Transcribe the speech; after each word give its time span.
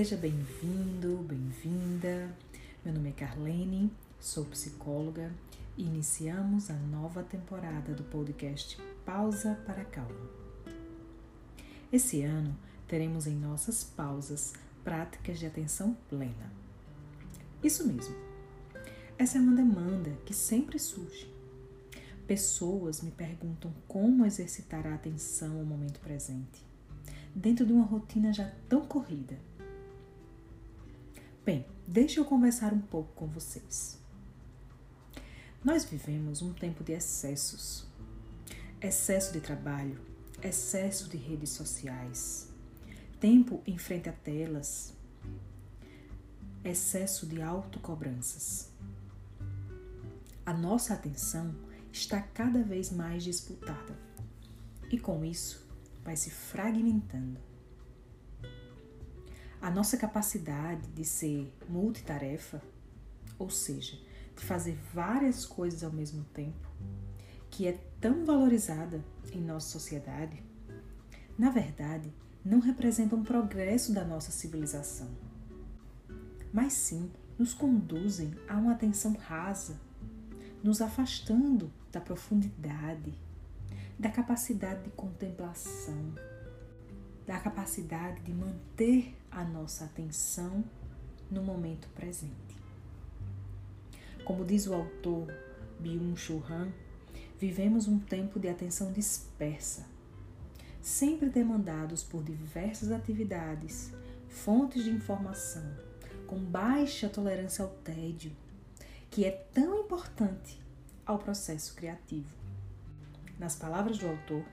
Seja 0.00 0.16
bem-vindo, 0.16 1.18
bem-vinda. 1.28 2.34
Meu 2.82 2.94
nome 2.94 3.10
é 3.10 3.12
Carlene, 3.12 3.92
sou 4.18 4.46
psicóloga 4.46 5.30
e 5.76 5.82
iniciamos 5.82 6.70
a 6.70 6.74
nova 6.74 7.22
temporada 7.22 7.92
do 7.92 8.02
podcast 8.04 8.80
Pausa 9.04 9.60
para 9.66 9.84
Calma. 9.84 10.30
Esse 11.92 12.22
ano 12.22 12.56
teremos 12.88 13.26
em 13.26 13.34
nossas 13.34 13.84
pausas 13.84 14.54
práticas 14.82 15.38
de 15.38 15.44
atenção 15.44 15.94
plena. 16.08 16.50
Isso 17.62 17.86
mesmo. 17.86 18.16
Essa 19.18 19.36
é 19.36 19.40
uma 19.42 19.54
demanda 19.54 20.16
que 20.24 20.32
sempre 20.32 20.78
surge. 20.78 21.30
Pessoas 22.26 23.02
me 23.02 23.10
perguntam 23.10 23.70
como 23.86 24.24
exercitar 24.24 24.86
a 24.86 24.94
atenção 24.94 25.58
ao 25.58 25.64
momento 25.66 26.00
presente, 26.00 26.66
dentro 27.34 27.66
de 27.66 27.72
uma 27.74 27.84
rotina 27.84 28.32
já 28.32 28.50
tão 28.66 28.86
corrida. 28.86 29.36
Bem, 31.44 31.64
deixa 31.86 32.20
eu 32.20 32.24
conversar 32.26 32.72
um 32.74 32.80
pouco 32.80 33.12
com 33.14 33.26
vocês. 33.26 33.98
Nós 35.64 35.84
vivemos 35.84 36.42
um 36.42 36.52
tempo 36.52 36.84
de 36.84 36.92
excessos. 36.92 37.86
Excesso 38.80 39.32
de 39.32 39.40
trabalho, 39.40 39.98
excesso 40.42 41.08
de 41.08 41.16
redes 41.16 41.50
sociais, 41.50 42.48
tempo 43.18 43.62
em 43.66 43.76
frente 43.76 44.08
a 44.08 44.12
telas, 44.12 44.94
excesso 46.64 47.26
de 47.26 47.42
autocobranças. 47.42 48.70
A 50.46 50.54
nossa 50.54 50.94
atenção 50.94 51.54
está 51.92 52.20
cada 52.22 52.62
vez 52.62 52.90
mais 52.90 53.22
disputada 53.22 53.98
e 54.90 54.98
com 54.98 55.24
isso 55.24 55.66
vai 56.02 56.16
se 56.16 56.30
fragmentando. 56.30 57.40
A 59.60 59.70
nossa 59.70 59.96
capacidade 59.96 60.86
de 60.88 61.04
ser 61.04 61.52
multitarefa, 61.68 62.62
ou 63.38 63.50
seja, 63.50 63.98
de 64.34 64.42
fazer 64.42 64.78
várias 64.94 65.44
coisas 65.44 65.84
ao 65.84 65.92
mesmo 65.92 66.24
tempo, 66.32 66.68
que 67.50 67.66
é 67.66 67.78
tão 68.00 68.24
valorizada 68.24 69.04
em 69.32 69.40
nossa 69.40 69.68
sociedade, 69.68 70.42
na 71.38 71.50
verdade, 71.50 72.10
não 72.44 72.58
representa 72.58 73.14
um 73.14 73.22
progresso 73.22 73.92
da 73.92 74.02
nossa 74.04 74.30
civilização, 74.30 75.10
mas 76.52 76.72
sim 76.72 77.10
nos 77.38 77.52
conduzem 77.52 78.34
a 78.48 78.56
uma 78.56 78.72
atenção 78.72 79.12
rasa, 79.14 79.78
nos 80.62 80.80
afastando 80.80 81.70
da 81.92 82.00
profundidade, 82.00 83.14
da 83.98 84.10
capacidade 84.10 84.84
de 84.84 84.90
contemplação, 84.90 86.14
da 87.30 87.38
capacidade 87.38 88.22
de 88.22 88.32
manter 88.32 89.16
a 89.30 89.44
nossa 89.44 89.84
atenção 89.84 90.64
no 91.30 91.40
momento 91.40 91.88
presente. 91.90 92.56
Como 94.24 94.44
diz 94.44 94.66
o 94.66 94.74
autor 94.74 95.32
Byung-Chul 95.78 96.42
Han, 96.50 96.72
vivemos 97.38 97.86
um 97.86 98.00
tempo 98.00 98.40
de 98.40 98.48
atenção 98.48 98.90
dispersa 98.90 99.86
sempre 100.82 101.28
demandados 101.28 102.02
por 102.02 102.24
diversas 102.24 102.90
atividades, 102.90 103.92
fontes 104.28 104.82
de 104.82 104.90
informação, 104.90 105.62
com 106.26 106.36
baixa 106.36 107.08
tolerância 107.08 107.64
ao 107.64 107.70
tédio, 107.70 108.32
que 109.08 109.24
é 109.24 109.30
tão 109.30 109.84
importante 109.84 110.60
ao 111.06 111.16
processo 111.16 111.76
criativo. 111.76 112.34
Nas 113.38 113.54
palavras 113.54 113.98
do 113.98 114.08
autor, 114.08 114.44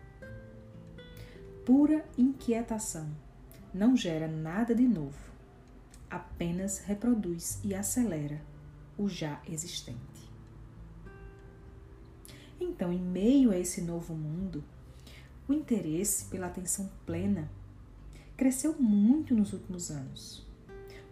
pura 1.67 2.05
inquietação 2.17 3.09
não 3.73 3.93
gera 3.93 4.25
nada 4.25 4.73
de 4.73 4.87
novo, 4.87 5.19
apenas 6.09 6.79
reproduz 6.79 7.59
e 7.61 7.75
acelera 7.75 8.41
o 8.97 9.09
já 9.09 9.41
existente. 9.45 10.31
Então, 12.57 12.93
em 12.93 13.01
meio 13.01 13.51
a 13.51 13.59
esse 13.59 13.81
novo 13.81 14.13
mundo, 14.15 14.63
o 15.45 15.51
interesse 15.51 16.27
pela 16.27 16.47
atenção 16.47 16.89
plena 17.05 17.51
cresceu 18.37 18.73
muito 18.79 19.35
nos 19.35 19.51
últimos 19.51 19.91
anos. 19.91 20.47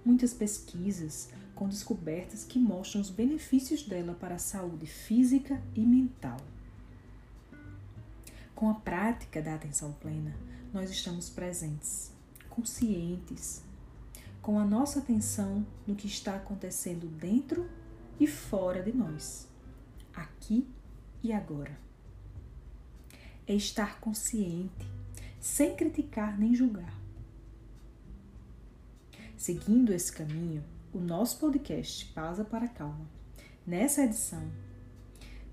Muitas 0.05 0.33
pesquisas 0.33 1.31
com 1.53 1.67
descobertas 1.67 2.45
que 2.45 2.59
mostram 2.59 3.01
os 3.01 3.09
benefícios 3.09 3.83
dela 3.83 4.13
para 4.13 4.35
a 4.35 4.39
saúde 4.39 4.85
física 4.85 5.61
e 5.75 5.81
mental. 5.81 6.37
Com 8.55 8.69
a 8.69 8.73
prática 8.73 9.41
da 9.41 9.53
atenção 9.53 9.91
plena, 9.91 10.33
nós 10.73 10.89
estamos 10.89 11.29
presentes, 11.29 12.11
conscientes, 12.49 13.61
com 14.41 14.57
a 14.57 14.65
nossa 14.65 14.99
atenção 14.99 15.65
no 15.85 15.95
que 15.95 16.07
está 16.07 16.37
acontecendo 16.37 17.05
dentro 17.07 17.69
e 18.17 18.25
fora 18.25 18.81
de 18.81 18.93
nós, 18.93 19.47
aqui 20.13 20.67
e 21.21 21.33
agora 21.33 21.85
é 23.47 23.53
estar 23.53 23.99
consciente, 23.99 24.87
sem 25.39 25.75
criticar 25.75 26.39
nem 26.39 26.55
julgar. 26.55 26.97
Seguindo 29.37 29.93
esse 29.93 30.11
caminho, 30.11 30.63
o 30.93 30.99
nosso 30.99 31.39
podcast 31.39 32.05
Pausa 32.13 32.43
para 32.43 32.67
Calma, 32.67 33.05
nessa 33.65 34.03
edição, 34.03 34.49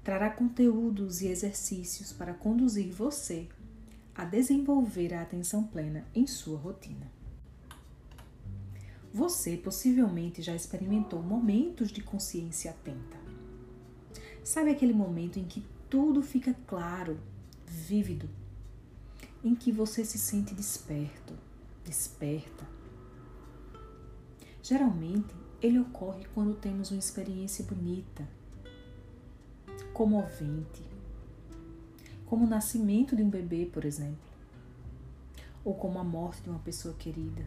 trará 0.02 0.30
conteúdos 0.30 1.22
e 1.22 1.28
exercícios 1.28 2.12
para 2.12 2.34
conduzir 2.34 2.92
você 2.92 3.48
a 4.14 4.24
desenvolver 4.24 5.14
a 5.14 5.22
atenção 5.22 5.64
plena 5.64 6.06
em 6.14 6.26
sua 6.26 6.58
rotina. 6.58 7.10
Você 9.12 9.56
possivelmente 9.56 10.42
já 10.42 10.54
experimentou 10.54 11.22
momentos 11.22 11.91
de 11.91 12.02
consciência 12.02 12.70
atenta. 12.70 13.20
Sabe 14.42 14.70
aquele 14.70 14.92
momento 14.92 15.38
em 15.38 15.44
que 15.44 15.64
tudo 15.88 16.22
fica 16.22 16.54
claro 16.66 17.20
vívido, 17.66 18.28
em 19.44 19.54
que 19.54 19.70
você 19.70 20.04
se 20.04 20.18
sente 20.18 20.54
desperto, 20.54 21.34
desperta. 21.84 22.66
Geralmente, 24.62 25.34
ele 25.60 25.78
ocorre 25.78 26.24
quando 26.34 26.54
temos 26.54 26.91
uma 26.91 26.98
experiência 26.98 27.64
bonita, 27.64 28.26
comovente, 29.92 30.82
como 32.26 32.47
o 32.47 32.48
nascimento 32.48 33.14
de 33.14 33.22
um 33.22 33.30
bebê, 33.30 33.66
por 33.66 33.84
exemplo, 33.84 34.19
ou 35.64 35.75
como 35.75 35.98
a 35.98 36.04
morte 36.04 36.42
de 36.42 36.50
uma 36.50 36.58
pessoa 36.58 36.94
querida, 36.94 37.44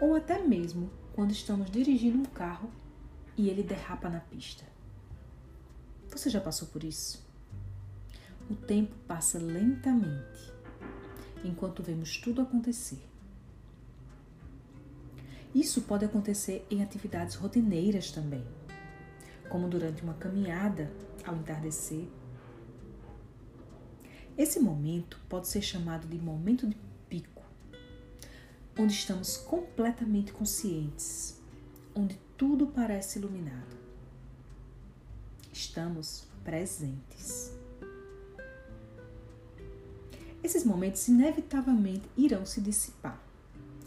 ou 0.00 0.14
até 0.14 0.40
mesmo 0.40 0.90
quando 1.14 1.32
estamos 1.32 1.70
dirigindo 1.70 2.18
um 2.18 2.24
carro 2.24 2.70
e 3.36 3.48
ele 3.48 3.62
derrapa 3.62 4.08
na 4.08 4.20
pista. 4.20 4.64
Você 6.08 6.28
já 6.28 6.40
passou 6.40 6.68
por 6.68 6.84
isso? 6.84 7.30
o 8.50 8.54
tempo 8.56 8.92
passa 9.06 9.38
lentamente 9.38 10.52
enquanto 11.44 11.84
vemos 11.84 12.18
tudo 12.18 12.42
acontecer. 12.42 13.00
Isso 15.54 15.82
pode 15.82 16.04
acontecer 16.04 16.66
em 16.68 16.82
atividades 16.82 17.36
rotineiras 17.36 18.10
também, 18.10 18.44
como 19.50 19.68
durante 19.68 20.02
uma 20.02 20.14
caminhada 20.14 20.90
ao 21.26 21.36
entardecer. 21.36 22.08
Esse 24.38 24.58
momento 24.58 25.20
pode 25.28 25.48
ser 25.48 25.60
chamado 25.60 26.06
de 26.06 26.16
momento 26.16 26.66
de 26.66 26.76
pico, 27.08 27.42
onde 28.78 28.94
estamos 28.94 29.36
completamente 29.36 30.32
conscientes, 30.32 31.38
onde 31.94 32.18
tudo 32.38 32.68
parece 32.68 33.18
iluminado. 33.18 33.76
Estamos 35.52 36.26
presentes. 36.42 37.52
Esses 40.42 40.64
momentos 40.64 41.06
inevitavelmente 41.06 42.08
irão 42.16 42.46
se 42.46 42.62
dissipar 42.62 43.20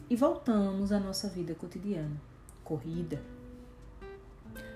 e 0.07 0.15
voltamos 0.15 0.91
à 0.91 0.99
nossa 0.99 1.27
vida 1.27 1.55
cotidiana, 1.55 2.21
corrida. 2.63 3.19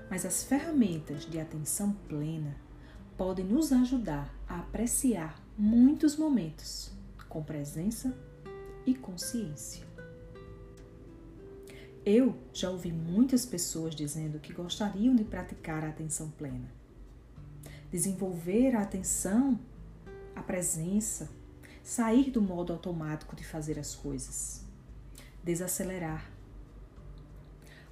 Mas 0.10 0.26
as 0.26 0.44
ferramentas 0.44 1.26
de 1.26 1.40
atenção 1.40 1.94
plena 2.08 2.56
podem 3.18 3.46
nos 3.46 3.72
ajudar 3.72 4.34
a 4.48 4.60
apreciar 4.60 5.42
muitos 5.58 6.16
momentos 6.16 6.92
com 7.28 7.44
presença 7.44 8.16
e 8.86 8.94
consciência. 8.96 9.86
Eu 12.06 12.38
já 12.54 12.70
ouvi 12.70 12.92
muitas 12.92 13.46
pessoas 13.46 13.94
dizendo 13.94 14.40
que 14.40 14.54
gostariam 14.54 15.16
de 15.16 15.26
praticar 15.26 15.84
a 15.84 15.90
atenção 15.90 16.30
plena. 16.32 16.72
Desenvolver 17.92 18.76
a 18.76 18.82
atenção, 18.82 19.60
a 20.34 20.42
presença 20.42 21.30
sair 21.88 22.32
do 22.32 22.42
modo 22.42 22.74
automático 22.74 23.34
de 23.34 23.46
fazer 23.46 23.80
as 23.80 23.96
coisas, 23.96 24.62
desacelerar. 25.42 26.30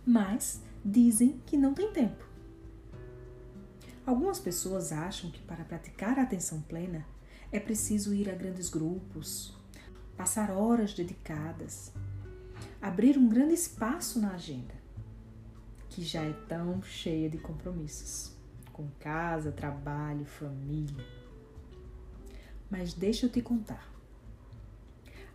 Mas 0.06 0.62
dizem 0.86 1.42
que 1.48 1.58
não 1.58 1.74
tem 1.74 1.92
tempo. 1.92 2.24
Algumas 4.06 4.40
pessoas 4.40 4.92
acham 4.92 5.32
que 5.32 5.42
para 5.42 5.66
praticar 5.66 6.20
a 6.20 6.22
atenção 6.22 6.62
plena 6.62 7.04
é 7.52 7.60
preciso 7.60 8.14
ir 8.14 8.30
a 8.30 8.36
grandes 8.36 8.70
grupos, 8.70 9.58
passar 10.16 10.52
horas 10.52 10.94
dedicadas, 10.94 11.92
abrir 12.80 13.18
um 13.18 13.28
grande 13.28 13.56
espaço 13.56 14.22
na 14.22 14.34
agenda, 14.34 14.76
que 15.90 16.04
já 16.04 16.22
é 16.22 16.34
tão 16.48 16.84
cheia 16.84 17.28
de 17.30 17.40
compromissos 17.40 18.36
com 18.72 18.88
casa, 19.00 19.52
trabalho, 19.52 20.26
família. 20.26 21.04
Mas 22.70 22.94
deixa 22.94 23.26
eu 23.26 23.31
te 23.31 23.42
contar. 23.42 23.90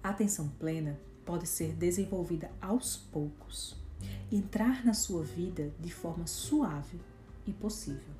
A 0.02 0.10
atenção 0.10 0.48
plena 0.48 1.00
pode 1.24 1.46
ser 1.48 1.72
desenvolvida 1.72 2.52
aos 2.60 2.96
poucos, 2.96 3.79
entrar 4.30 4.84
na 4.84 4.94
sua 4.94 5.22
vida 5.22 5.72
de 5.80 5.92
forma 5.92 6.26
suave 6.26 7.00
e 7.46 7.52
possível. 7.52 8.14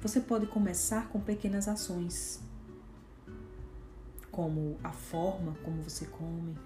Você 0.00 0.20
pode 0.20 0.46
começar 0.46 1.08
com 1.08 1.20
pequenas 1.20 1.66
ações, 1.66 2.40
como 4.30 4.78
a 4.84 4.92
forma 4.92 5.56
como 5.64 5.82
você 5.82 6.06
come, 6.06 6.56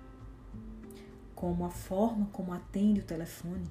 como 1.35 1.65
a 1.65 1.71
forma 1.71 2.27
como 2.33 2.53
atende 2.53 3.01
o 3.01 3.05
telefone. 3.05 3.67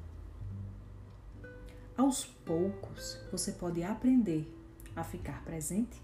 Aos 1.96 2.26
poucos, 2.26 3.20
você 3.32 3.52
pode 3.52 3.84
aprender 3.84 4.52
a 4.96 5.04
ficar 5.04 5.44
presente 5.44 6.02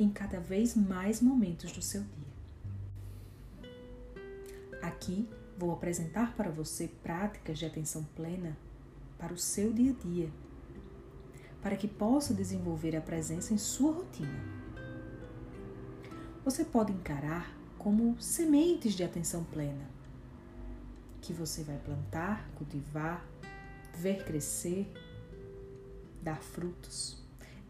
em 0.00 0.08
cada 0.10 0.40
vez 0.40 0.74
mais 0.74 1.20
momentos 1.20 1.70
do 1.72 1.82
seu 1.82 2.02
dia. 2.02 2.34
Aqui 4.80 5.28
vou 5.56 5.72
apresentar 5.72 6.34
para 6.36 6.50
você 6.50 6.88
práticas 7.02 7.58
de 7.58 7.66
atenção 7.66 8.04
plena 8.16 8.56
para 9.18 9.32
o 9.32 9.38
seu 9.38 9.72
dia 9.72 9.92
a 9.92 10.06
dia, 10.06 10.30
para 11.62 11.76
que 11.76 11.88
possa 11.88 12.34
desenvolver 12.34 12.96
a 12.96 13.00
presença 13.00 13.54
em 13.54 13.58
sua 13.58 13.92
rotina. 13.92 14.38
Você 16.44 16.64
pode 16.64 16.92
encarar 16.92 17.56
como 17.78 18.20
sementes 18.20 18.94
de 18.94 19.02
atenção 19.02 19.44
plena 19.44 19.88
que 21.20 21.32
você 21.32 21.62
vai 21.62 21.78
plantar, 21.78 22.46
cultivar, 22.54 23.24
ver 23.96 24.24
crescer, 24.24 24.92
dar 26.22 26.42
frutos 26.42 27.22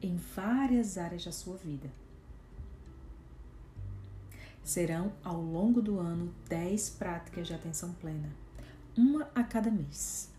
em 0.02 0.16
várias 0.16 0.98
áreas 0.98 1.24
da 1.24 1.32
sua 1.32 1.56
vida. 1.56 1.88
Serão 4.64 5.12
ao 5.22 5.40
longo 5.40 5.82
do 5.82 6.00
ano 6.00 6.34
10 6.48 6.90
práticas 6.90 7.46
de 7.46 7.54
atenção 7.54 7.92
plena, 8.00 8.30
uma 8.96 9.28
a 9.34 9.44
cada 9.44 9.70
mês, 9.70 10.30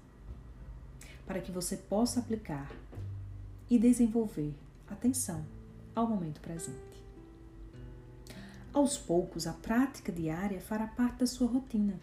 para 1.26 1.40
que 1.40 1.52
você 1.52 1.78
possa 1.78 2.20
aplicar 2.20 2.72
e 3.70 3.78
desenvolver 3.78 4.54
atenção 4.90 5.46
ao 5.96 6.08
momento 6.08 6.42
presente. 6.42 7.06
Aos 8.74 8.98
poucos, 8.98 9.48
a 9.48 9.54
prática 9.54 10.12
diária 10.12 10.60
fará 10.60 10.88
parte 10.88 11.20
da 11.20 11.28
sua 11.28 11.48
rotina 11.48 11.98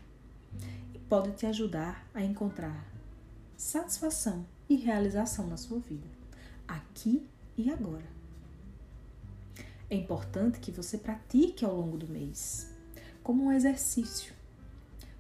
pode 1.13 1.33
te 1.33 1.45
ajudar 1.45 2.09
a 2.15 2.25
encontrar 2.25 2.87
satisfação 3.55 4.47
e 4.67 4.77
realização 4.77 5.47
na 5.47 5.59
sua 5.59 5.79
vida, 5.79 6.09
aqui 6.67 7.29
e 7.55 7.71
agora. 7.71 8.12
É 9.93 9.95
importante 9.95 10.59
que 10.59 10.71
você 10.71 10.97
pratique 10.97 11.67
ao 11.67 11.77
longo 11.77 11.99
do 11.99 12.09
mês, 12.09 12.75
como 13.23 13.45
um 13.45 13.53
exercício, 13.53 14.33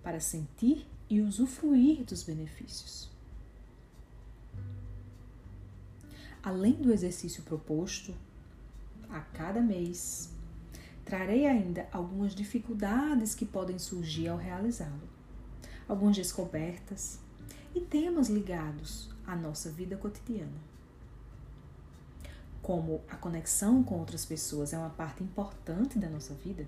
para 0.02 0.18
sentir 0.18 0.86
e 1.10 1.20
usufruir 1.20 2.02
dos 2.04 2.22
benefícios. 2.22 3.10
Além 6.42 6.72
do 6.72 6.90
exercício 6.90 7.42
proposto, 7.42 8.14
a 9.10 9.20
cada 9.20 9.60
mês, 9.60 10.32
trarei 11.04 11.46
ainda 11.46 11.86
algumas 11.92 12.34
dificuldades 12.34 13.34
que 13.34 13.44
podem 13.44 13.78
surgir 13.78 14.28
ao 14.28 14.38
realizá-lo 14.38 15.06
algumas 15.86 16.16
descobertas 16.16 17.20
e 17.74 17.80
temas 17.82 18.30
ligados 18.30 19.10
à 19.26 19.36
nossa 19.36 19.70
vida 19.70 19.98
cotidiana. 19.98 20.71
Como 22.62 23.02
a 23.08 23.16
conexão 23.16 23.82
com 23.82 23.98
outras 23.98 24.24
pessoas 24.24 24.72
é 24.72 24.78
uma 24.78 24.90
parte 24.90 25.22
importante 25.22 25.98
da 25.98 26.08
nossa 26.08 26.32
vida, 26.32 26.66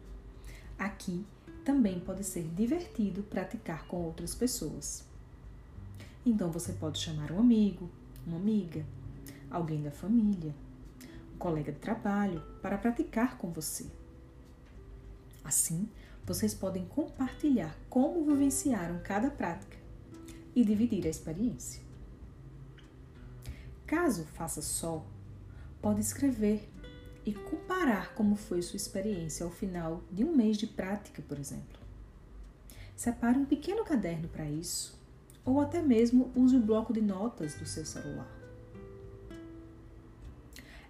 aqui 0.77 1.25
também 1.65 2.01
pode 2.01 2.25
ser 2.25 2.43
divertido 2.43 3.23
praticar 3.23 3.87
com 3.87 3.99
outras 3.99 4.35
pessoas. 4.35 5.05
Então 6.27 6.51
você 6.51 6.73
pode 6.73 6.99
chamar 6.99 7.31
um 7.31 7.39
amigo, 7.39 7.89
uma 8.27 8.37
amiga, 8.37 8.85
alguém 9.51 9.83
da 9.83 9.91
família, 9.91 10.55
um 11.35 11.39
colega 11.39 11.71
de 11.71 11.79
trabalho 11.79 12.43
para 12.61 12.77
praticar 12.77 13.39
com 13.39 13.51
você. 13.53 13.87
Assim, 15.45 15.89
vocês 16.27 16.55
podem 16.55 16.87
compartilhar 16.87 17.79
como 17.89 18.25
vivenciaram 18.25 18.99
cada 19.05 19.31
prática 19.31 19.77
e 20.57 20.65
dividir 20.65 21.07
a 21.07 21.11
experiência. 21.11 21.83
Caso 23.87 24.25
faça 24.25 24.63
só, 24.63 25.05
pode 25.85 26.01
escrever 26.01 26.67
e 27.27 27.35
comparar 27.35 28.15
como 28.15 28.37
foi 28.37 28.63
sua 28.63 28.79
experiência 28.79 29.45
ao 29.45 29.53
final 29.53 30.03
de 30.11 30.25
um 30.25 30.35
mês 30.35 30.57
de 30.57 30.67
prática, 30.67 31.21
por 31.29 31.39
exemplo. 31.39 31.79
Separe 32.97 33.37
um 33.39 33.45
pequeno 33.45 33.85
caderno 33.85 34.27
para 34.27 34.49
isso, 34.49 34.99
ou 35.45 35.61
até 35.61 35.83
mesmo 35.83 36.33
use 36.35 36.57
o 36.57 36.61
bloco 36.61 36.91
de 36.91 37.03
notas 37.03 37.55
do 37.57 37.67
seu 37.67 37.85
celular. 37.85 38.27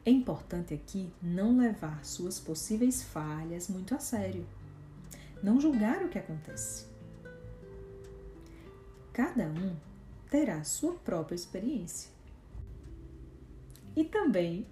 É 0.06 0.12
importante 0.12 0.72
aqui 0.72 1.12
não 1.20 1.58
levar 1.58 2.04
suas 2.04 2.38
possíveis 2.38 3.02
falhas 3.02 3.66
muito 3.66 3.96
a 3.96 3.98
sério 3.98 4.46
não 5.42 5.60
julgar 5.60 6.04
o 6.04 6.08
que 6.08 6.20
acontece. 6.20 6.86
Cada 9.12 9.46
um 9.46 9.74
terá 10.30 10.62
sua 10.62 10.94
própria 10.94 11.34
experiência. 11.34 12.14
E 13.96 14.04
também 14.04 14.66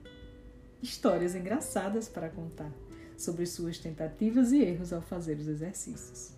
histórias 0.82 1.34
engraçadas 1.34 2.08
para 2.08 2.29
contar 2.29 2.70
sobre 3.17 3.46
suas 3.46 3.79
tentativas 3.79 4.52
e 4.52 4.62
erros 4.62 4.93
ao 4.93 5.00
fazer 5.00 5.38
os 5.38 5.46
exercícios. 5.46 6.32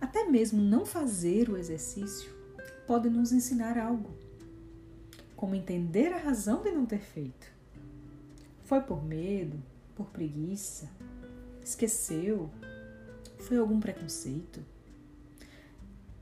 Até 0.00 0.24
mesmo 0.24 0.62
não 0.62 0.86
fazer 0.86 1.50
o 1.50 1.56
exercício 1.56 2.32
pode 2.86 3.10
nos 3.10 3.32
ensinar 3.32 3.76
algo, 3.76 4.10
como 5.36 5.54
entender 5.54 6.12
a 6.12 6.18
razão 6.18 6.62
de 6.62 6.70
não 6.70 6.86
ter 6.86 7.00
feito. 7.00 7.46
Foi 8.64 8.80
por 8.80 9.04
medo, 9.04 9.60
por 9.94 10.06
preguiça, 10.06 10.88
Esqueceu? 11.70 12.50
Foi 13.38 13.56
algum 13.56 13.78
preconceito? 13.78 14.60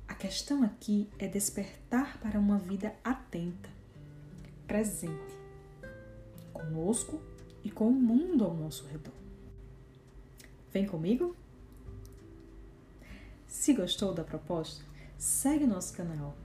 A 0.07 0.15
questão 0.15 0.63
aqui 0.63 1.09
é 1.19 1.27
despertar 1.27 2.19
para 2.19 2.39
uma 2.39 2.59
vida 2.59 2.95
atenta, 3.03 3.71
presente, 4.67 5.39
conosco 6.59 7.21
e 7.65 7.71
com 7.71 7.89
o 7.89 7.93
mundo 7.93 8.45
ao 8.45 8.55
nosso 8.55 8.87
redor. 8.87 9.15
Vem 10.73 10.87
comigo? 10.87 11.35
Se 13.47 13.73
gostou 13.73 14.13
da 14.13 14.23
proposta, 14.23 14.85
segue 15.17 15.67
nosso 15.67 15.95
canal, 15.95 16.37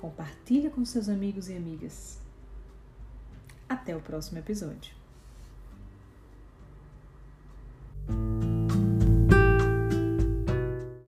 compartilha 0.00 0.70
com 0.70 0.84
seus 0.84 1.08
amigos 1.08 1.48
e 1.48 1.56
amigas. 1.56 2.18
Até 3.68 3.96
o 3.96 4.00
próximo 4.00 4.38
episódio. 4.38 4.99